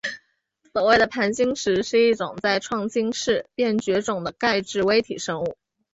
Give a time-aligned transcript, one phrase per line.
[0.73, 5.59] 所谓的盘星石是一种在始新世便绝种的钙质微体生物。